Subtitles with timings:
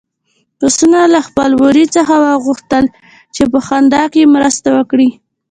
[0.57, 2.85] پسونو له خپل وري څخه وغوښتل
[3.35, 5.09] چې په خندا کې مرسته وکړي.